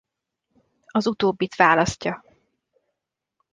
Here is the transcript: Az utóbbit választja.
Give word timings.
Az 0.85 1.07
utóbbit 1.07 1.55
választja. 1.55 2.25